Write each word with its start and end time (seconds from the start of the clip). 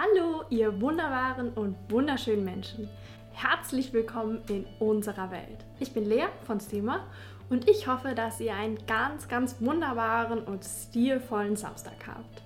Hallo, 0.00 0.44
ihr 0.48 0.80
wunderbaren 0.80 1.52
und 1.54 1.76
wunderschönen 1.88 2.44
Menschen. 2.44 2.88
Herzlich 3.32 3.92
willkommen 3.92 4.42
in 4.48 4.64
unserer 4.78 5.32
Welt. 5.32 5.64
Ich 5.80 5.92
bin 5.92 6.04
Lea 6.04 6.26
von 6.44 6.60
Steamer 6.60 7.04
und 7.50 7.68
ich 7.68 7.88
hoffe, 7.88 8.14
dass 8.14 8.38
ihr 8.38 8.54
einen 8.54 8.78
ganz, 8.86 9.26
ganz 9.26 9.56
wunderbaren 9.60 10.44
und 10.44 10.64
stilvollen 10.64 11.56
Samstag 11.56 11.96
habt. 12.06 12.42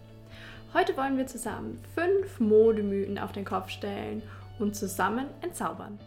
Heute 0.73 0.97
wollen 0.97 1.19
wir 1.19 1.27
zusammen 1.27 1.79
fünf 1.95 2.41
Modemythen 2.41 3.19
auf 3.19 3.33
den 3.33 3.45
Kopf 3.45 3.69
stellen 3.69 4.23
und 4.59 4.75
zusammen 4.75 5.27
entzaubern. 5.43 5.99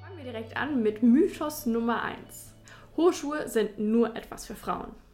Fangen 0.00 0.16
wir 0.16 0.24
direkt 0.24 0.56
an 0.56 0.82
mit 0.82 1.04
Mythos 1.04 1.64
Nummer 1.64 2.02
1. 2.02 2.54
Hohe 2.96 3.12
Schuhe 3.12 3.46
sind 3.46 3.78
nur 3.78 4.16
etwas 4.16 4.46
für 4.46 4.56
Frauen. 4.56 5.05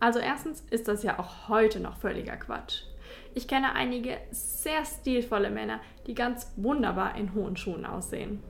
Also 0.00 0.18
erstens 0.18 0.62
ist 0.70 0.88
das 0.88 1.02
ja 1.02 1.18
auch 1.18 1.48
heute 1.48 1.78
noch 1.78 1.96
völliger 1.98 2.36
Quatsch. 2.36 2.82
Ich 3.34 3.46
kenne 3.46 3.74
einige 3.74 4.16
sehr 4.30 4.84
stilvolle 4.84 5.50
Männer, 5.50 5.80
die 6.06 6.14
ganz 6.14 6.52
wunderbar 6.56 7.16
in 7.16 7.34
hohen 7.34 7.56
Schuhen 7.56 7.84
aussehen. 7.84 8.42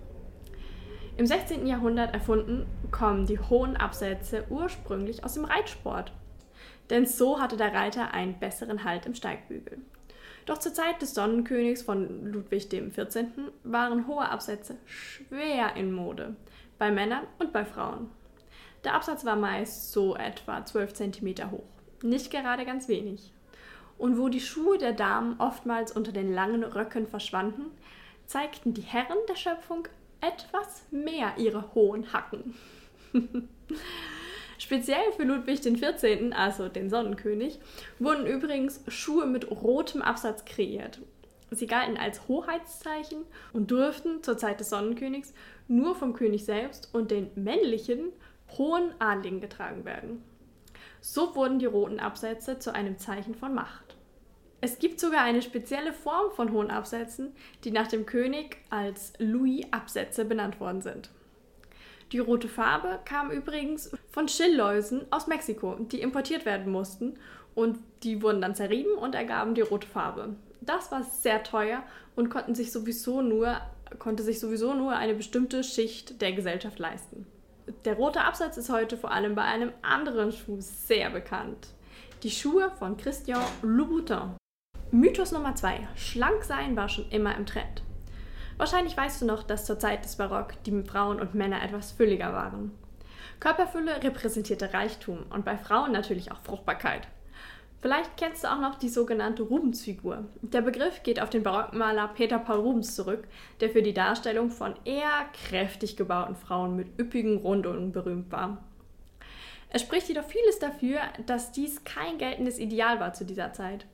Im 1.17 1.27
16. 1.27 1.67
Jahrhundert 1.67 2.15
erfunden, 2.15 2.67
kommen 2.91 3.27
die 3.27 3.39
hohen 3.39 3.77
Absätze 3.77 4.45
ursprünglich 4.49 5.25
aus 5.25 5.35
dem 5.35 5.45
Reitsport. 5.45 6.13
Denn 6.89 7.05
so 7.05 7.41
hatte 7.41 7.57
der 7.57 7.75
Reiter 7.75 8.15
einen 8.15 8.39
besseren 8.39 8.85
Halt 8.85 9.07
im 9.07 9.15
Steigbügel. 9.15 9.79
Doch 10.47 10.59
zur 10.59 10.73
Zeit 10.73 11.03
des 11.03 11.15
Sonnenkönigs 11.15 11.83
von 11.83 12.25
Ludwig 12.25 12.71
XIV. 12.71 13.27
waren 13.65 14.07
hohe 14.07 14.29
Absätze 14.29 14.77
schwer 14.87 15.77
in 15.77 15.93
Mode, 15.93 16.37
bei 16.79 16.91
Männern 16.91 17.25
und 17.39 17.53
bei 17.53 17.65
Frauen. 17.65 18.09
Der 18.84 18.95
Absatz 18.95 19.25
war 19.25 19.37
meist 19.37 19.93
so 19.93 20.16
etwa 20.16 20.65
12 20.65 20.95
cm 20.95 21.51
hoch, 21.51 21.65
nicht 22.02 22.30
gerade 22.30 22.65
ganz 22.65 22.88
wenig. 22.88 23.33
Und 23.98 24.19
wo 24.19 24.29
die 24.29 24.41
Schuhe 24.41 24.79
der 24.79 24.93
Damen 24.93 25.38
oftmals 25.38 25.93
unter 25.93 26.13
den 26.13 26.32
langen 26.32 26.65
Röcken 26.65 27.07
verschwanden, 27.07 27.66
zeigten 28.27 28.73
die 28.73 28.80
Herren 28.80 29.18
der 29.29 29.37
Schöpfung 29.37 29.87
etwas 30.23 30.85
mehr 30.90 31.35
ihre 31.37 31.74
hohen 31.74 32.13
Hacken. 32.13 32.55
Speziell 34.59 35.12
für 35.16 35.24
Ludwig 35.24 35.60
XIV., 35.60 36.33
also 36.33 36.68
den 36.68 36.90
Sonnenkönig, 36.90 37.59
wurden 37.99 38.27
übrigens 38.27 38.83
Schuhe 38.88 39.27
mit 39.27 39.51
rotem 39.51 40.02
Absatz 40.02 40.45
kreiert. 40.45 41.01
Sie 41.51 41.66
galten 41.66 41.96
als 41.96 42.29
Hoheitszeichen 42.29 43.24
und 43.52 43.71
durften 43.71 44.23
zur 44.23 44.38
Zeit 44.38 44.60
des 44.60 44.71
Sonnenkönigs 44.71 45.35
nur 45.66 45.95
vom 45.95 46.12
König 46.12 46.45
selbst 46.45 46.95
und 46.95 47.10
den 47.10 47.30
männlichen 47.35 48.12
hohen 48.59 48.93
Adligen 48.98 49.40
getragen 49.40 49.84
werden. 49.84 50.23
So 51.01 51.34
wurden 51.34 51.59
die 51.59 51.66
roten 51.66 52.01
Absätze 52.01 52.59
zu 52.59 52.74
einem 52.74 52.98
Zeichen 52.98 53.34
von 53.34 53.54
Macht. 53.54 53.96
Es 54.60 54.79
gibt 54.79 55.01
sogar 55.01 55.23
eine 55.23 55.40
spezielle 55.40 55.93
Form 55.93 56.32
von 56.32 56.52
hohen 56.52 56.71
Absätzen, 56.71 57.32
die 57.65 57.71
nach 57.71 57.88
dem 57.88 58.04
König 58.04 58.59
als 58.68 59.15
Louis-Absätze 59.18 60.26
benannt 60.26 60.60
worden 60.60 60.82
sind. 60.82 61.10
Die 62.12 62.18
rote 62.18 62.48
Farbe 62.48 62.98
kam 63.04 63.30
übrigens 63.30 63.90
von 64.10 64.28
Schillläusen 64.28 65.06
aus 65.10 65.28
Mexiko, 65.28 65.76
die 65.76 66.00
importiert 66.00 66.44
werden 66.44 66.71
mussten 66.71 67.15
und 67.54 67.78
die 68.03 68.22
wurden 68.22 68.43
dann 68.43 68.54
zerrieben 68.54 68.94
und 68.94 69.15
ergaben 69.15 69.54
die 69.54 69.60
rote 69.60 69.87
Farbe. 69.87 70.34
Das 70.60 70.93
war 70.93 71.04
sehr 71.04 71.43
teuer 71.43 71.82
und 72.16 72.28
konnten 72.28 72.54
sich 72.54 72.72
sowieso 72.72 73.22
nur, 73.22 73.60
konnte 73.98 74.22
sich 74.22 74.41
sowieso 74.41 74.75
nur 74.75 74.93
eine 74.93 75.15
bestimmte 75.15 75.65
Schicht 75.65 76.21
der 76.21 76.32
Gesellschaft 76.32 76.78
leisten. 76.78 77.26
Der 77.84 77.94
rote 77.94 78.22
Absatz 78.22 78.56
ist 78.56 78.71
heute 78.71 78.97
vor 78.97 79.12
allem 79.12 79.34
bei 79.34 79.43
einem 79.43 79.72
anderen 79.82 80.32
Schuh 80.32 80.60
sehr 80.60 81.10
bekannt. 81.10 81.69
Die 82.22 82.31
Schuhe 82.31 82.71
von 82.78 82.97
Christian 82.97 83.43
Louboutin. 83.62 84.37
Mythos 84.91 85.32
Nummer 85.32 85.54
2. 85.54 85.88
Schlank 85.94 86.44
sein 86.44 86.77
war 86.77 86.88
schon 86.88 87.09
immer 87.10 87.37
im 87.37 87.47
Trend. 87.47 87.82
Wahrscheinlich 88.56 88.97
weißt 88.97 89.22
du 89.22 89.27
noch, 89.27 89.43
dass 89.43 89.65
zur 89.65 89.78
Zeit 89.78 90.05
des 90.05 90.17
Barock 90.17 90.62
die 90.65 90.83
Frauen 90.83 91.21
und 91.21 91.34
Männer 91.34 91.62
etwas 91.62 91.93
fülliger 91.93 92.33
waren. 92.33 92.72
Körperfülle 93.39 94.03
repräsentierte 94.03 94.75
Reichtum 94.75 95.25
und 95.31 95.45
bei 95.45 95.56
Frauen 95.56 95.93
natürlich 95.93 96.33
auch 96.33 96.41
Fruchtbarkeit. 96.43 97.09
Vielleicht 97.83 98.19
kennst 98.19 98.45
du 98.45 98.49
auch 98.53 98.61
noch 98.61 98.75
die 98.75 98.91
sogenannte 98.91 99.43
Rubensfigur. 99.43 100.27
Der 100.43 100.61
Begriff 100.61 101.03
geht 101.03 101.21
auf 101.21 101.31
den 101.31 101.43
Barockmaler 101.43 102.09
Peter 102.09 102.39
Paul 102.39 102.59
Rubens 102.59 102.95
zurück, 102.95 103.27
der 103.61 103.71
für 103.71 103.83
die 103.83 103.95
Darstellung 103.95 104.51
von 104.51 104.75
eher 104.85 105.25
kräftig 105.49 105.97
gebauten 105.97 106.37
Frauen 106.37 106.77
mit 106.77 106.99
üppigen 107.01 107.39
Rundungen 107.39 107.93
berühmt 107.93 108.31
war. 108.31 108.63
Es 109.71 109.83
spricht 109.83 110.09
jedoch 110.09 110.25
vieles 110.25 110.59
dafür, 110.59 110.99
dass 111.25 111.53
dies 111.53 111.85
kein 111.85 112.19
geltendes 112.19 112.59
Ideal 112.59 113.01
war 113.01 113.15
zu 113.15 113.25
dieser 113.25 113.53
Zeit. 113.55 113.87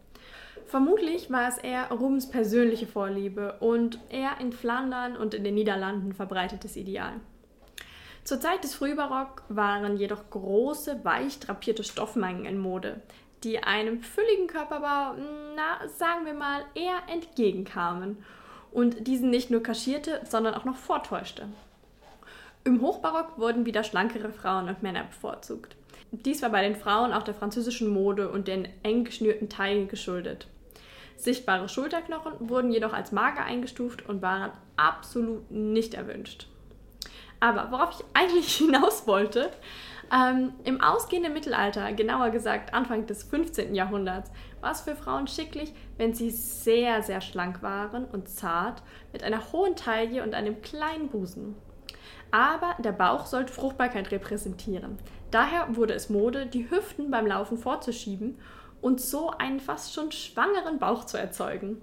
Vermutlich 0.66 1.30
war 1.30 1.48
es 1.48 1.58
eher 1.58 1.88
Rubens 1.90 2.28
persönliche 2.28 2.88
Vorliebe 2.88 3.56
und 3.60 4.00
eher 4.08 4.40
in 4.40 4.52
Flandern 4.52 5.16
und 5.16 5.32
in 5.32 5.44
den 5.44 5.54
Niederlanden 5.54 6.12
verbreitetes 6.12 6.74
Ideal. 6.74 7.12
Zur 8.24 8.40
Zeit 8.40 8.64
des 8.64 8.74
Frühbarock 8.74 9.44
waren 9.48 9.96
jedoch 9.96 10.28
große, 10.30 11.04
weich 11.04 11.38
drapierte 11.38 11.84
Stoffmengen 11.84 12.44
in 12.44 12.58
Mode, 12.58 13.00
die 13.44 13.62
einem 13.62 14.02
fülligen 14.02 14.46
Körperbau, 14.46 15.14
na, 15.54 15.88
sagen 15.88 16.24
wir 16.24 16.34
mal, 16.34 16.64
eher 16.74 17.02
entgegenkamen 17.12 18.24
und 18.72 19.06
diesen 19.06 19.30
nicht 19.30 19.50
nur 19.50 19.62
kaschierte, 19.62 20.20
sondern 20.28 20.54
auch 20.54 20.64
noch 20.64 20.76
vortäuschte. 20.76 21.48
Im 22.64 22.80
Hochbarock 22.80 23.38
wurden 23.38 23.64
wieder 23.64 23.84
schlankere 23.84 24.32
Frauen 24.32 24.68
und 24.68 24.82
Männer 24.82 25.04
bevorzugt. 25.04 25.76
Dies 26.10 26.42
war 26.42 26.50
bei 26.50 26.62
den 26.62 26.76
Frauen 26.76 27.12
auch 27.12 27.22
der 27.22 27.34
französischen 27.34 27.88
Mode 27.88 28.28
und 28.30 28.48
den 28.48 28.68
eng 28.82 29.04
geschnürten 29.04 29.48
Teilen 29.48 29.88
geschuldet. 29.88 30.48
Sichtbare 31.16 31.68
Schulterknochen 31.68 32.32
wurden 32.40 32.72
jedoch 32.72 32.92
als 32.92 33.12
mager 33.12 33.44
eingestuft 33.44 34.08
und 34.08 34.22
waren 34.22 34.52
absolut 34.76 35.50
nicht 35.50 35.94
erwünscht. 35.94 36.48
Aber 37.40 37.70
worauf 37.70 37.98
ich 37.98 38.06
eigentlich 38.14 38.56
hinaus 38.56 39.06
wollte, 39.06 39.50
ähm, 40.12 40.52
Im 40.64 40.80
ausgehenden 40.80 41.32
Mittelalter, 41.32 41.92
genauer 41.92 42.30
gesagt 42.30 42.74
Anfang 42.74 43.06
des 43.06 43.24
15. 43.24 43.74
Jahrhunderts, 43.74 44.30
war 44.60 44.72
es 44.72 44.82
für 44.82 44.96
Frauen 44.96 45.26
schicklich, 45.26 45.72
wenn 45.96 46.14
sie 46.14 46.30
sehr, 46.30 47.02
sehr 47.02 47.20
schlank 47.20 47.62
waren 47.62 48.04
und 48.04 48.28
zart, 48.28 48.82
mit 49.12 49.22
einer 49.22 49.52
hohen 49.52 49.76
Taille 49.76 50.22
und 50.22 50.34
einem 50.34 50.62
kleinen 50.62 51.08
Busen. 51.08 51.56
Aber 52.30 52.74
der 52.78 52.92
Bauch 52.92 53.26
sollte 53.26 53.52
Fruchtbarkeit 53.52 54.10
repräsentieren. 54.10 54.98
Daher 55.30 55.76
wurde 55.76 55.94
es 55.94 56.10
Mode, 56.10 56.46
die 56.46 56.70
Hüften 56.70 57.10
beim 57.10 57.26
Laufen 57.26 57.58
vorzuschieben 57.58 58.38
und 58.80 59.00
so 59.00 59.30
einen 59.30 59.60
fast 59.60 59.94
schon 59.94 60.12
schwangeren 60.12 60.78
Bauch 60.78 61.04
zu 61.04 61.16
erzeugen. 61.16 61.80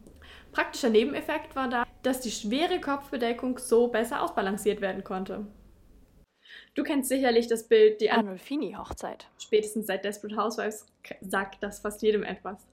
Praktischer 0.52 0.90
Nebeneffekt 0.90 1.56
war 1.56 1.68
da, 1.68 1.84
dass 2.04 2.20
die 2.20 2.32
schwere 2.32 2.80
Kopfbedeckung 2.80 3.58
so 3.58 3.88
besser 3.88 4.22
ausbalanciert 4.22 4.82
werden 4.82 5.04
konnte. 5.04 5.46
Du 6.76 6.84
kennst 6.84 7.10
sicherlich 7.10 7.48
das 7.48 7.68
Bild, 7.68 8.02
die 8.02 8.12
Arnolfini-Hochzeit. 8.12 9.28
Spätestens 9.38 9.88
seit 9.88 10.06
Desperate 10.06 10.38
Housewives 10.38 10.86
sagt 11.22 11.62
das 11.62 11.80
fast 11.80 12.02
jedem 12.02 12.24
etwas. 12.24 12.68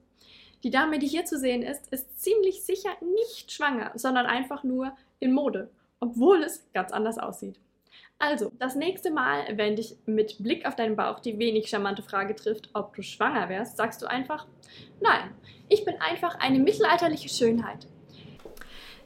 Die 0.63 0.71
Dame, 0.71 0.99
die 0.99 1.07
hier 1.07 1.25
zu 1.25 1.39
sehen 1.39 1.63
ist, 1.63 1.89
ist 1.91 2.21
ziemlich 2.21 2.63
sicher 2.63 2.91
nicht 3.23 3.51
schwanger, 3.51 3.93
sondern 3.95 4.27
einfach 4.27 4.63
nur 4.63 4.93
in 5.19 5.33
Mode, 5.33 5.71
obwohl 6.01 6.43
es 6.43 6.67
ganz 6.73 6.93
anders 6.93 7.19
aussieht. 7.19 7.59
Also, 8.19 8.53
das 8.59 8.75
nächste 8.75 9.11
Mal, 9.11 9.57
wenn 9.57 9.77
dich 9.77 9.97
mit 10.05 10.43
Blick 10.43 10.67
auf 10.67 10.77
deinen 10.77 10.97
Bauch 10.97 11.21
die 11.21 11.39
wenig 11.39 11.69
charmante 11.69 12.03
Frage 12.03 12.35
trifft, 12.35 12.69
ob 12.75 12.95
du 12.95 13.03
schwanger 13.03 13.49
wärst, 13.49 13.79
sagst 13.79 14.03
du 14.03 14.07
einfach, 14.07 14.47
nein, 15.01 15.31
ich 15.71 15.87
bin 15.87 15.99
einfach 16.01 16.39
eine 16.39 16.59
mittelalterliche 16.59 17.31
Schönheit. 17.31 17.87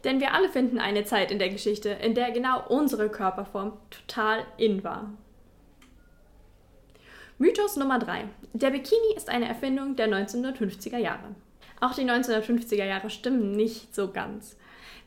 Denn 0.05 0.21
wir 0.21 0.35
alle 0.35 0.49
finden 0.51 0.79
eine 0.79 1.05
Zeit 1.05 1.31
in 1.31 1.39
der 1.39 1.49
Geschichte, 1.49 1.89
in 1.89 2.15
der 2.15 2.31
genau 2.31 2.67
unsere 2.69 3.09
Körperform 3.09 3.73
total 3.91 4.45
in 4.59 4.85
war. 4.85 5.11
Mythos 7.39 7.77
Nummer 7.77 7.99
3. 7.99 8.29
Der 8.53 8.71
Bikini 8.71 9.17
ist 9.17 9.29
eine 9.29 9.49
Erfindung 9.49 9.97
der 9.97 10.09
1950er 10.09 10.99
Jahre. 10.99 11.35
Auch 11.81 11.95
die 11.95 12.03
1950er 12.03 12.85
Jahre 12.85 13.11
stimmen 13.11 13.53
nicht 13.53 13.95
so 13.95 14.13
ganz. 14.13 14.57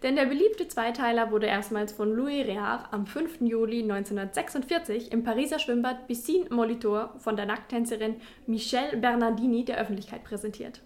Denn 0.04 0.16
der 0.16 0.26
beliebte 0.26 0.68
Zweiteiler 0.68 1.32
wurde 1.32 1.48
erstmals 1.48 1.92
von 1.92 2.14
Louis 2.14 2.46
Réard 2.46 2.92
am 2.92 3.08
5. 3.08 3.42
Juli 3.42 3.82
1946 3.82 5.12
im 5.12 5.24
Pariser 5.24 5.58
Schwimmbad 5.58 6.08
Piscine 6.08 6.50
Molitor 6.50 7.16
von 7.18 7.36
der 7.36 7.46
Nackttänzerin 7.46 8.18
Michelle 8.46 8.98
Bernardini 8.98 9.66
der 9.66 9.80
Öffentlichkeit 9.80 10.24
präsentiert. 10.24 10.82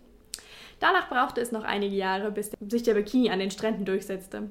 Danach 0.81 1.09
brauchte 1.09 1.39
es 1.39 1.51
noch 1.51 1.63
einige 1.63 1.95
Jahre, 1.95 2.31
bis 2.31 2.51
sich 2.59 2.83
der 2.83 2.95
Bikini 2.95 3.29
an 3.29 3.39
den 3.39 3.51
Stränden 3.51 3.85
durchsetzte. 3.85 4.49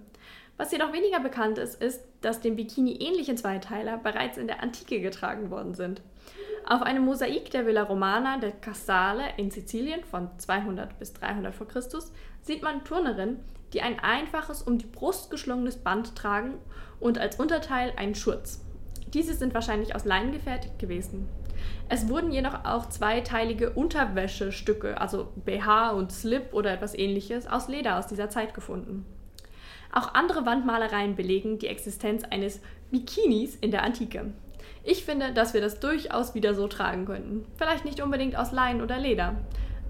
Was 0.57 0.71
jedoch 0.71 0.93
weniger 0.93 1.19
bekannt 1.19 1.59
ist, 1.59 1.83
ist, 1.83 2.05
dass 2.21 2.41
dem 2.41 2.55
Bikini 2.55 2.93
ähnliche 2.93 3.35
Zweiteiler 3.35 3.99
bereits 3.99 4.39
in 4.39 4.47
der 4.47 4.63
Antike 4.63 5.01
getragen 5.01 5.51
worden 5.51 5.75
sind. 5.75 6.03
Auf 6.67 6.83
einem 6.83 7.05
Mosaik 7.05 7.51
der 7.51 7.67
Villa 7.67 7.83
Romana 7.83 8.39
del 8.39 8.53
Casale 8.61 9.25
in 9.39 9.51
Sizilien 9.51 10.05
von 10.05 10.31
200 10.39 10.99
bis 11.01 11.13
300 11.15 11.53
v. 11.53 11.65
Chr. 11.65 11.83
sieht 12.43 12.63
man 12.63 12.85
Turnerinnen, 12.85 13.41
die 13.73 13.83
ein 13.83 13.99
einfaches 13.99 14.63
um 14.63 14.79
die 14.79 14.87
Brust 14.87 15.33
geschlungenes 15.33 15.79
Band 15.79 16.15
tragen 16.15 16.55
und 17.01 17.19
als 17.19 17.41
Unterteil 17.41 17.93
einen 17.97 18.15
Schurz. 18.15 18.61
Diese 19.15 19.35
sind 19.35 19.53
wahrscheinlich 19.53 19.97
aus 19.97 20.05
Leinen 20.05 20.31
gefertigt 20.31 20.79
gewesen. 20.79 21.29
Es 21.89 22.09
wurden 22.09 22.31
jedoch 22.31 22.65
auch 22.65 22.89
zweiteilige 22.89 23.71
Unterwäschestücke, 23.71 25.01
also 25.01 25.33
BH 25.45 25.91
und 25.91 26.13
Slip 26.13 26.53
oder 26.53 26.73
etwas 26.73 26.95
ähnliches, 26.95 27.47
aus 27.47 27.69
Leder 27.69 27.99
aus 27.99 28.07
dieser 28.07 28.31
Zeit 28.31 28.55
gefunden. 28.55 29.05
Auch 29.93 30.15
andere 30.15 30.47
Wandmalereien 30.47 31.17
belegen 31.17 31.59
die 31.59 31.67
Existenz 31.67 32.23
eines 32.25 32.61
Bikinis 32.91 33.57
in 33.57 33.71
der 33.71 33.83
Antike. 33.83 34.33
Ich 34.85 35.05
finde, 35.05 35.33
dass 35.33 35.53
wir 35.53 35.61
das 35.61 35.81
durchaus 35.81 36.35
wieder 36.35 36.55
so 36.55 36.69
tragen 36.69 37.05
könnten. 37.05 37.45
Vielleicht 37.57 37.85
nicht 37.85 38.01
unbedingt 38.01 38.37
aus 38.37 38.53
Leinen 38.53 38.83
oder 38.83 38.99
Leder, 38.99 39.37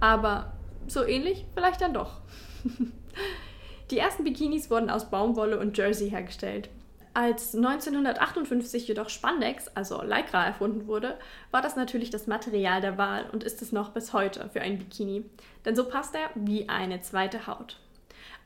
aber 0.00 0.52
so 0.87 1.05
ähnlich 1.05 1.44
vielleicht 1.55 1.81
dann 1.81 1.94
doch. 1.94 2.20
die 3.90 3.99
ersten 3.99 4.25
Bikinis 4.25 4.70
wurden 4.70 4.90
aus 4.90 5.11
Baumwolle 5.11 5.58
und 5.58 5.76
Jersey 5.76 6.11
hergestellt. 6.11 6.70
Als 7.12 7.57
1958 7.57 8.87
jedoch 8.87 9.09
Spandex, 9.09 9.67
also 9.75 10.01
Lycra, 10.03 10.47
erfunden 10.47 10.87
wurde, 10.87 11.19
war 11.51 11.61
das 11.61 11.75
natürlich 11.75 12.11
das 12.11 12.29
Material 12.29 12.81
der 12.81 12.99
Wahl 12.99 13.25
und 13.33 13.43
ist 13.43 13.62
es 13.62 13.73
noch 13.73 13.91
bis 13.91 14.12
heute 14.12 14.49
für 14.53 14.61
ein 14.61 14.79
Bikini. 14.79 15.25
Denn 15.65 15.75
so 15.75 15.85
passt 15.89 16.15
er 16.15 16.31
wie 16.37 16.69
eine 16.69 17.01
zweite 17.01 17.49
Haut. 17.49 17.79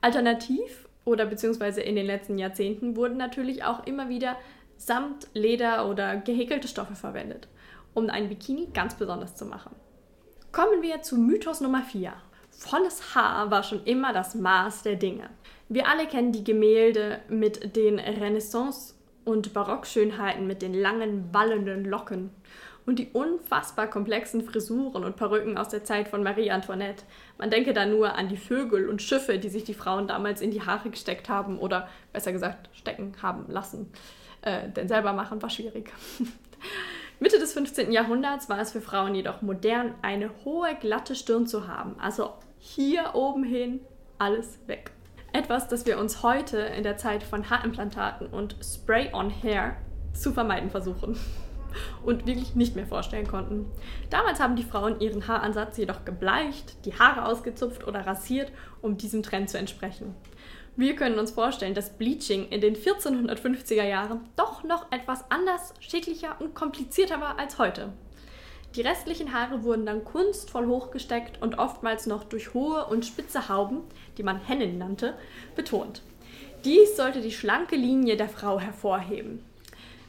Alternativ 0.00 0.88
oder 1.04 1.26
beziehungsweise 1.26 1.82
in 1.82 1.94
den 1.94 2.06
letzten 2.06 2.38
Jahrzehnten 2.38 2.96
wurden 2.96 3.18
natürlich 3.18 3.64
auch 3.64 3.86
immer 3.86 4.08
wieder 4.08 4.36
Samt, 4.76 5.28
Leder 5.34 5.88
oder 5.88 6.16
gehäkelte 6.16 6.66
Stoffe 6.66 6.94
verwendet, 6.94 7.48
um 7.92 8.10
einen 8.10 8.28
Bikini 8.28 8.68
ganz 8.72 8.94
besonders 8.94 9.36
zu 9.36 9.44
machen. 9.44 9.74
Kommen 10.52 10.82
wir 10.82 11.02
zu 11.02 11.16
Mythos 11.16 11.60
Nummer 11.60 11.82
4. 11.82 12.12
Volles 12.58 13.14
Haar 13.14 13.50
war 13.50 13.62
schon 13.62 13.84
immer 13.84 14.12
das 14.12 14.34
Maß 14.34 14.82
der 14.82 14.96
Dinge. 14.96 15.30
Wir 15.68 15.88
alle 15.88 16.06
kennen 16.06 16.32
die 16.32 16.44
Gemälde 16.44 17.20
mit 17.28 17.76
den 17.76 17.98
Renaissance- 17.98 18.94
und 19.24 19.54
Barockschönheiten 19.54 20.46
mit 20.46 20.62
den 20.62 20.74
langen, 20.74 21.32
wallenden 21.32 21.84
Locken 21.84 22.30
und 22.86 22.98
die 22.98 23.08
unfassbar 23.12 23.88
komplexen 23.88 24.42
Frisuren 24.42 25.04
und 25.04 25.16
Perücken 25.16 25.56
aus 25.56 25.68
der 25.68 25.84
Zeit 25.84 26.08
von 26.08 26.22
Marie 26.22 26.50
Antoinette. 26.50 27.04
Man 27.38 27.50
denke 27.50 27.72
da 27.72 27.86
nur 27.86 28.14
an 28.14 28.28
die 28.28 28.36
Vögel 28.36 28.88
und 28.88 29.00
Schiffe, 29.00 29.38
die 29.38 29.48
sich 29.48 29.64
die 29.64 29.74
Frauen 29.74 30.06
damals 30.06 30.40
in 30.42 30.50
die 30.50 30.62
Haare 30.62 30.90
gesteckt 30.90 31.28
haben 31.28 31.58
oder 31.58 31.88
besser 32.12 32.32
gesagt 32.32 32.68
stecken 32.74 33.14
haben 33.22 33.46
lassen. 33.48 33.90
Äh, 34.42 34.68
denn 34.68 34.88
selber 34.88 35.12
machen 35.12 35.40
war 35.40 35.50
schwierig. 35.50 35.90
Mitte 37.20 37.38
des 37.38 37.54
15. 37.54 37.92
Jahrhunderts 37.92 38.48
war 38.48 38.60
es 38.60 38.72
für 38.72 38.80
Frauen 38.80 39.14
jedoch 39.14 39.40
modern, 39.40 39.94
eine 40.02 40.30
hohe, 40.44 40.74
glatte 40.74 41.14
Stirn 41.14 41.46
zu 41.46 41.68
haben. 41.68 41.96
Also 41.98 42.34
hier 42.64 43.14
oben 43.14 43.44
hin 43.44 43.80
alles 44.18 44.58
weg. 44.66 44.90
Etwas, 45.34 45.68
das 45.68 45.84
wir 45.84 45.98
uns 45.98 46.22
heute 46.22 46.56
in 46.58 46.82
der 46.82 46.96
Zeit 46.96 47.22
von 47.22 47.50
Haarimplantaten 47.50 48.26
und 48.26 48.56
Spray-on-Hair 48.62 49.76
zu 50.14 50.32
vermeiden 50.32 50.70
versuchen 50.70 51.18
und 52.04 52.26
wirklich 52.26 52.54
nicht 52.54 52.74
mehr 52.74 52.86
vorstellen 52.86 53.28
konnten. 53.28 53.66
Damals 54.08 54.40
haben 54.40 54.56
die 54.56 54.62
Frauen 54.62 54.98
ihren 55.00 55.28
Haaransatz 55.28 55.76
jedoch 55.76 56.06
gebleicht, 56.06 56.86
die 56.86 56.98
Haare 56.98 57.26
ausgezupft 57.26 57.86
oder 57.86 58.06
rasiert, 58.06 58.50
um 58.80 58.96
diesem 58.96 59.22
Trend 59.22 59.50
zu 59.50 59.58
entsprechen. 59.58 60.14
Wir 60.74 60.96
können 60.96 61.18
uns 61.18 61.32
vorstellen, 61.32 61.74
dass 61.74 61.98
Bleaching 61.98 62.48
in 62.48 62.62
den 62.62 62.76
1450er 62.76 63.84
Jahren 63.84 64.20
doch 64.36 64.64
noch 64.64 64.90
etwas 64.90 65.30
anders, 65.30 65.74
schädlicher 65.80 66.40
und 66.40 66.54
komplizierter 66.54 67.20
war 67.20 67.38
als 67.38 67.58
heute. 67.58 67.92
Die 68.74 68.80
restlichen 68.80 69.32
Haare 69.32 69.62
wurden 69.62 69.86
dann 69.86 70.04
kunstvoll 70.04 70.66
hochgesteckt 70.66 71.40
und 71.40 71.58
oftmals 71.58 72.06
noch 72.06 72.24
durch 72.24 72.54
hohe 72.54 72.86
und 72.86 73.06
spitze 73.06 73.48
Hauben, 73.48 73.82
die 74.18 74.24
man 74.24 74.40
Hennen 74.40 74.78
nannte, 74.78 75.14
betont. 75.54 76.02
Dies 76.64 76.96
sollte 76.96 77.20
die 77.20 77.30
schlanke 77.30 77.76
Linie 77.76 78.16
der 78.16 78.28
Frau 78.28 78.58
hervorheben. 78.58 79.44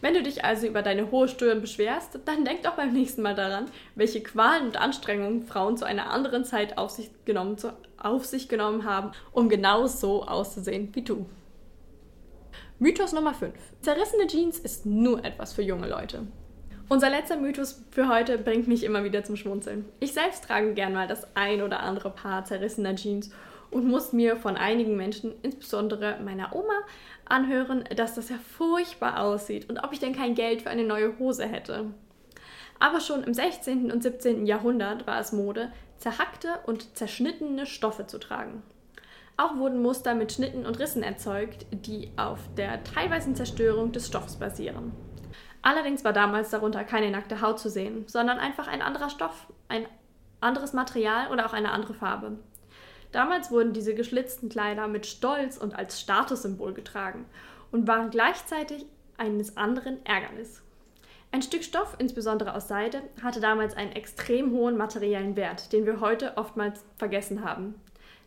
Wenn 0.01 0.13
du 0.13 0.23
dich 0.23 0.43
also 0.43 0.67
über 0.67 0.81
deine 0.81 1.11
hohe 1.11 1.27
Stirn 1.27 1.61
beschwerst, 1.61 2.19
dann 2.25 2.45
denk 2.45 2.63
doch 2.63 2.75
beim 2.75 2.93
nächsten 2.93 3.21
Mal 3.21 3.35
daran, 3.35 3.65
welche 3.95 4.21
Qualen 4.21 4.67
und 4.67 4.77
Anstrengungen 4.77 5.43
Frauen 5.43 5.77
zu 5.77 5.85
einer 5.85 6.09
anderen 6.09 6.43
Zeit 6.43 6.77
auf 6.77 6.91
sich 6.91 7.09
genommen 7.25 7.57
zu 7.57 7.73
auf 7.97 8.25
sich 8.25 8.49
genommen 8.49 8.85
haben, 8.85 9.11
um 9.31 9.49
genau 9.49 9.87
so 9.87 10.23
auszusehen 10.25 10.93
wie 10.93 11.01
du. 11.01 11.25
Mythos 12.77 13.13
Nummer 13.13 13.33
5. 13.33 13.53
Zerrissene 13.81 14.27
Jeans 14.27 14.59
ist 14.59 14.85
nur 14.85 15.23
etwas 15.23 15.53
für 15.53 15.63
junge 15.63 15.87
Leute. 15.87 16.27
Unser 16.87 17.09
letzter 17.09 17.37
Mythos 17.37 17.83
für 17.89 18.07
heute 18.07 18.37
bringt 18.37 18.67
mich 18.67 18.83
immer 18.83 19.03
wieder 19.03 19.23
zum 19.23 19.35
Schmunzeln. 19.35 19.85
Ich 19.99 20.13
selbst 20.13 20.43
trage 20.43 20.75
gern 20.75 20.93
mal 20.93 21.07
das 21.07 21.35
ein 21.35 21.63
oder 21.63 21.79
andere 21.79 22.11
Paar 22.11 22.45
zerrissener 22.45 22.95
Jeans 22.95 23.31
und 23.71 23.87
muss 23.87 24.13
mir 24.13 24.37
von 24.37 24.55
einigen 24.55 24.95
Menschen, 24.95 25.33
insbesondere 25.41 26.19
meiner 26.23 26.55
Oma, 26.55 26.75
anhören, 27.25 27.85
dass 27.95 28.13
das 28.13 28.29
ja 28.29 28.37
furchtbar 28.37 29.19
aussieht 29.19 29.67
und 29.67 29.79
ob 29.79 29.93
ich 29.93 29.99
denn 29.99 30.15
kein 30.15 30.35
Geld 30.35 30.61
für 30.61 30.69
eine 30.69 30.83
neue 30.83 31.17
Hose 31.17 31.47
hätte. 31.47 31.85
Aber 32.79 32.99
schon 32.99 33.23
im 33.23 33.33
16. 33.33 33.91
und 33.91 34.03
17. 34.03 34.45
Jahrhundert 34.45 35.07
war 35.07 35.19
es 35.19 35.31
Mode, 35.31 35.71
zerhackte 35.97 36.49
und 36.67 36.95
zerschnittene 36.95 37.65
Stoffe 37.65 38.05
zu 38.05 38.19
tragen. 38.19 38.61
Auch 39.37 39.57
wurden 39.57 39.81
Muster 39.81 40.13
mit 40.13 40.31
Schnitten 40.31 40.67
und 40.67 40.77
Rissen 40.77 41.01
erzeugt, 41.01 41.65
die 41.71 42.11
auf 42.15 42.39
der 42.57 42.83
teilweisen 42.83 43.35
Zerstörung 43.35 43.91
des 43.91 44.07
Stoffs 44.07 44.35
basieren. 44.35 44.91
Allerdings 45.65 46.03
war 46.03 46.13
damals 46.13 46.51
darunter 46.51 46.83
keine 46.83 47.09
nackte 47.09 47.41
Haut 47.41 47.59
zu 47.59 47.71
sehen, 47.71 48.03
sondern 48.05 48.37
einfach 48.37 48.67
ein 48.67 48.83
anderer 48.83 49.09
Stoff, 49.09 49.47
ein 49.67 49.87
anderes 50.39 50.73
Material 50.73 51.31
oder 51.31 51.47
auch 51.47 51.53
eine 51.53 51.71
andere 51.71 51.95
Farbe. 51.95 52.37
Damals 53.11 53.49
wurden 53.49 53.73
diese 53.73 53.95
geschlitzten 53.95 54.47
Kleider 54.47 54.87
mit 54.87 55.07
Stolz 55.07 55.57
und 55.57 55.73
als 55.75 55.99
Statussymbol 55.99 56.75
getragen 56.75 57.25
und 57.71 57.87
waren 57.87 58.11
gleichzeitig 58.11 58.85
eines 59.17 59.57
anderen 59.57 60.05
Ärgernis. 60.05 60.61
Ein 61.31 61.41
Stück 61.41 61.63
Stoff, 61.63 61.95
insbesondere 61.97 62.53
aus 62.53 62.67
Seide, 62.67 63.01
hatte 63.23 63.39
damals 63.39 63.75
einen 63.75 63.93
extrem 63.93 64.51
hohen 64.51 64.77
materiellen 64.77 65.35
Wert, 65.35 65.73
den 65.73 65.87
wir 65.87 65.99
heute 65.99 66.33
oftmals 66.37 66.85
vergessen 66.99 67.43
haben. 67.43 67.73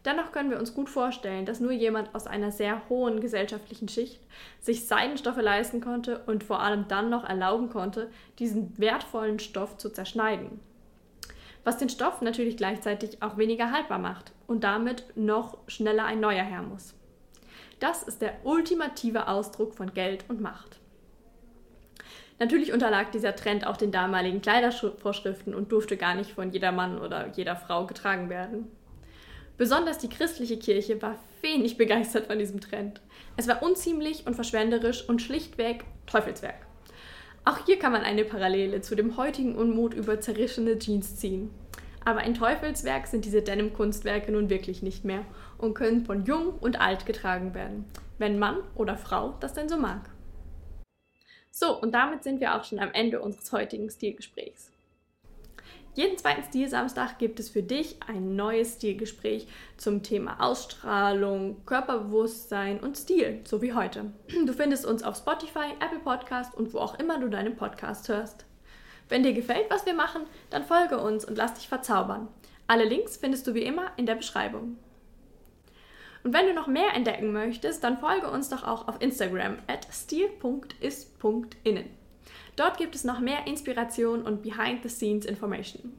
Dennoch 0.04 0.32
können 0.32 0.50
wir 0.50 0.58
uns 0.58 0.74
gut 0.74 0.88
vorstellen, 0.88 1.44
dass 1.44 1.60
nur 1.60 1.72
jemand 1.72 2.14
aus 2.14 2.26
einer 2.26 2.52
sehr 2.52 2.88
hohen 2.88 3.20
gesellschaftlichen 3.20 3.88
Schicht 3.88 4.20
sich 4.60 4.86
Seidenstoffe 4.86 5.42
leisten 5.42 5.80
konnte 5.80 6.20
und 6.26 6.44
vor 6.44 6.60
allem 6.60 6.86
dann 6.88 7.10
noch 7.10 7.24
erlauben 7.24 7.68
konnte, 7.68 8.10
diesen 8.38 8.78
wertvollen 8.78 9.38
Stoff 9.38 9.76
zu 9.76 9.90
zerschneiden. 9.90 10.60
Was 11.64 11.78
den 11.78 11.88
Stoff 11.88 12.22
natürlich 12.22 12.56
gleichzeitig 12.56 13.22
auch 13.22 13.36
weniger 13.36 13.72
haltbar 13.72 13.98
macht 13.98 14.32
und 14.46 14.62
damit 14.64 15.04
noch 15.16 15.58
schneller 15.66 16.04
ein 16.04 16.20
neuer 16.20 16.44
her 16.44 16.62
muss. 16.62 16.94
Das 17.80 18.02
ist 18.02 18.22
der 18.22 18.34
ultimative 18.44 19.28
Ausdruck 19.28 19.74
von 19.74 19.92
Geld 19.94 20.24
und 20.28 20.40
Macht. 20.40 20.78
Natürlich 22.38 22.72
unterlag 22.72 23.10
dieser 23.10 23.34
Trend 23.34 23.66
auch 23.66 23.76
den 23.76 23.90
damaligen 23.90 24.40
Kleidervorschriften 24.40 25.54
und 25.54 25.72
durfte 25.72 25.96
gar 25.96 26.14
nicht 26.14 26.30
von 26.30 26.52
jeder 26.52 26.70
Mann 26.70 27.00
oder 27.00 27.28
jeder 27.34 27.56
Frau 27.56 27.86
getragen 27.86 28.30
werden. 28.30 28.70
Besonders 29.58 29.98
die 29.98 30.08
christliche 30.08 30.56
Kirche 30.56 31.02
war 31.02 31.18
wenig 31.42 31.76
begeistert 31.76 32.28
von 32.28 32.38
diesem 32.38 32.60
Trend. 32.60 33.00
Es 33.36 33.48
war 33.48 33.60
unziemlich 33.60 34.24
und 34.24 34.34
verschwenderisch 34.34 35.08
und 35.08 35.20
schlichtweg 35.20 35.84
Teufelswerk. 36.06 36.66
Auch 37.44 37.66
hier 37.66 37.78
kann 37.78 37.90
man 37.90 38.02
eine 38.02 38.24
Parallele 38.24 38.82
zu 38.82 38.94
dem 38.94 39.16
heutigen 39.16 39.56
Unmut 39.56 39.94
über 39.94 40.20
zerrissene 40.20 40.78
Jeans 40.78 41.16
ziehen. 41.16 41.50
Aber 42.04 42.20
ein 42.20 42.34
Teufelswerk 42.34 43.08
sind 43.08 43.24
diese 43.24 43.42
Denim-Kunstwerke 43.42 44.30
nun 44.30 44.48
wirklich 44.48 44.80
nicht 44.80 45.04
mehr 45.04 45.24
und 45.58 45.74
können 45.74 46.06
von 46.06 46.24
jung 46.24 46.50
und 46.60 46.80
alt 46.80 47.04
getragen 47.04 47.52
werden, 47.52 47.84
wenn 48.18 48.38
Mann 48.38 48.58
oder 48.76 48.96
Frau 48.96 49.34
das 49.40 49.54
denn 49.54 49.68
so 49.68 49.76
mag. 49.76 50.08
So, 51.50 51.80
und 51.80 51.92
damit 51.92 52.22
sind 52.22 52.40
wir 52.40 52.54
auch 52.54 52.62
schon 52.62 52.78
am 52.78 52.92
Ende 52.92 53.20
unseres 53.20 53.50
heutigen 53.50 53.90
Stilgesprächs. 53.90 54.70
Jeden 55.94 56.16
zweiten 56.16 56.44
Stilsamstag 56.44 57.18
gibt 57.18 57.40
es 57.40 57.50
für 57.50 57.62
dich 57.62 57.96
ein 58.06 58.36
neues 58.36 58.74
Stilgespräch 58.74 59.48
zum 59.76 60.02
Thema 60.02 60.40
Ausstrahlung, 60.40 61.64
Körperbewusstsein 61.66 62.78
und 62.80 62.96
Stil, 62.96 63.40
so 63.44 63.62
wie 63.62 63.72
heute. 63.72 64.12
Du 64.46 64.52
findest 64.52 64.86
uns 64.86 65.02
auf 65.02 65.16
Spotify, 65.16 65.74
Apple 65.80 65.98
Podcast 65.98 66.54
und 66.54 66.72
wo 66.72 66.78
auch 66.78 66.98
immer 66.98 67.18
du 67.18 67.28
deinen 67.28 67.56
Podcast 67.56 68.08
hörst. 68.08 68.44
Wenn 69.08 69.22
dir 69.22 69.32
gefällt, 69.32 69.70
was 69.70 69.86
wir 69.86 69.94
machen, 69.94 70.22
dann 70.50 70.64
folge 70.64 70.98
uns 70.98 71.24
und 71.24 71.36
lass 71.36 71.54
dich 71.54 71.68
verzaubern. 71.68 72.28
Alle 72.66 72.84
Links 72.84 73.16
findest 73.16 73.46
du 73.46 73.54
wie 73.54 73.62
immer 73.62 73.90
in 73.96 74.06
der 74.06 74.14
Beschreibung. 74.14 74.76
Und 76.22 76.34
wenn 76.34 76.46
du 76.46 76.52
noch 76.52 76.66
mehr 76.66 76.94
entdecken 76.94 77.32
möchtest, 77.32 77.82
dann 77.82 77.98
folge 77.98 78.30
uns 78.30 78.50
doch 78.50 78.62
auch 78.64 78.86
auf 78.86 79.00
Instagram 79.00 79.56
at 79.66 79.86
stil.is.innen. 79.90 81.86
Dort 82.56 82.78
gibt 82.78 82.94
es 82.94 83.04
noch 83.04 83.20
mehr 83.20 83.46
Inspiration 83.46 84.22
und 84.22 84.42
Behind-the-Scenes-Information. 84.42 85.92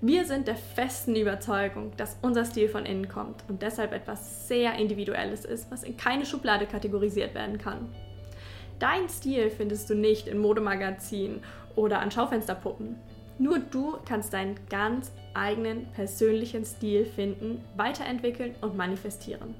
Wir 0.00 0.24
sind 0.24 0.48
der 0.48 0.56
festen 0.56 1.14
Überzeugung, 1.14 1.92
dass 1.96 2.18
unser 2.22 2.44
Stil 2.44 2.68
von 2.68 2.84
innen 2.84 3.08
kommt 3.08 3.44
und 3.48 3.62
deshalb 3.62 3.92
etwas 3.92 4.48
sehr 4.48 4.74
Individuelles 4.74 5.44
ist, 5.44 5.70
was 5.70 5.84
in 5.84 5.96
keine 5.96 6.26
Schublade 6.26 6.66
kategorisiert 6.66 7.34
werden 7.34 7.58
kann. 7.58 7.88
Dein 8.80 9.08
Stil 9.08 9.48
findest 9.48 9.88
du 9.88 9.94
nicht 9.94 10.26
in 10.26 10.38
Modemagazinen 10.38 11.44
oder 11.76 12.00
an 12.00 12.10
Schaufensterpuppen. 12.10 12.96
Nur 13.38 13.60
du 13.60 13.96
kannst 14.04 14.32
deinen 14.32 14.56
ganz 14.68 15.12
eigenen 15.34 15.86
persönlichen 15.92 16.64
Stil 16.64 17.06
finden, 17.06 17.64
weiterentwickeln 17.76 18.56
und 18.60 18.76
manifestieren. 18.76 19.54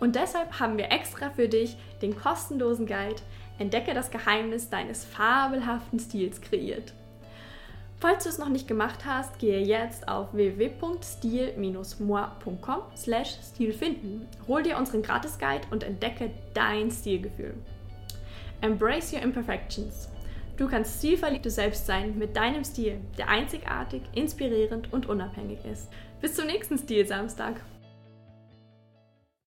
Und 0.00 0.16
deshalb 0.16 0.60
haben 0.60 0.76
wir 0.76 0.92
extra 0.92 1.30
für 1.30 1.48
dich 1.48 1.78
den 2.02 2.14
kostenlosen 2.14 2.84
Guide 2.84 3.22
Entdecke 3.58 3.94
das 3.94 4.10
Geheimnis 4.10 4.68
deines 4.68 5.04
fabelhaften 5.04 5.98
Stils 5.98 6.40
kreiert. 6.40 6.92
Falls 8.00 8.24
du 8.24 8.28
es 8.28 8.38
noch 8.38 8.50
nicht 8.50 8.68
gemacht 8.68 9.06
hast, 9.06 9.38
gehe 9.38 9.60
jetzt 9.60 10.08
auf 10.08 10.34
www.stil-moi.com 10.34 12.80
slash 12.96 13.38
stilfinden. 13.42 14.28
Hol 14.46 14.62
dir 14.62 14.76
unseren 14.76 15.00
Gratis-Guide 15.02 15.66
und 15.70 15.82
entdecke 15.84 16.30
dein 16.52 16.90
Stilgefühl. 16.90 17.54
Embrace 18.60 19.10
your 19.12 19.22
imperfections. 19.22 20.10
Du 20.56 20.68
kannst 20.68 20.98
stilverliebt 20.98 21.46
du 21.46 21.50
selbst 21.50 21.86
sein 21.86 22.18
mit 22.18 22.36
deinem 22.36 22.64
Stil, 22.64 23.00
der 23.18 23.28
einzigartig, 23.28 24.02
inspirierend 24.14 24.92
und 24.92 25.08
unabhängig 25.08 25.64
ist. 25.64 25.88
Bis 26.20 26.34
zum 26.34 26.46
nächsten 26.46 26.78
Stil-Samstag. 26.78 27.60